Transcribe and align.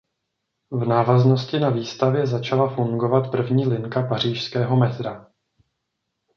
V 0.71 0.85
návaznosti 0.85 1.59
na 1.59 1.69
výstavě 1.69 2.27
začala 2.27 2.75
fungovat 2.75 3.31
první 3.31 3.65
linka 3.65 4.01
pařížského 4.03 4.77
metra. 4.77 5.27